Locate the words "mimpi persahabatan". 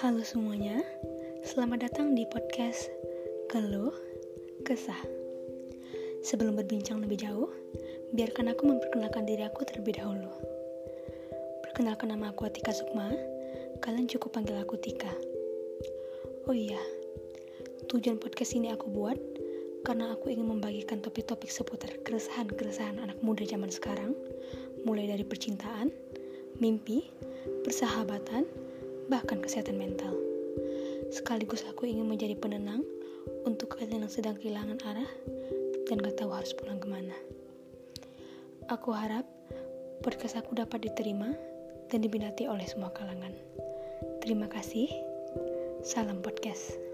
26.56-28.48